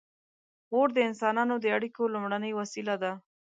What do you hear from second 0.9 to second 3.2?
د انسانانو د اړیکو لومړنۍ وسیله وه.